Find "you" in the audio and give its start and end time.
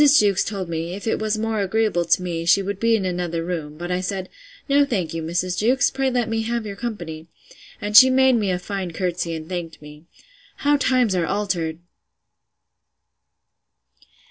5.13-5.21